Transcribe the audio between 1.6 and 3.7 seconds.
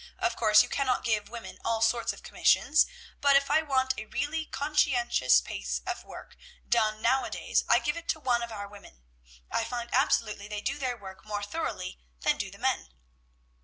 all sorts of commissions; but if I